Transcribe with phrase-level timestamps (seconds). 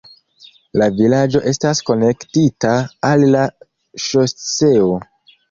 [0.81, 2.73] La vilaĝo estas konektita
[3.11, 3.45] al la
[4.09, 4.91] ŝoseo.